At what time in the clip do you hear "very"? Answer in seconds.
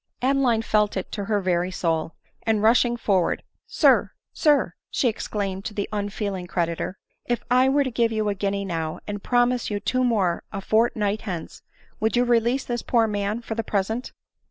1.39-1.69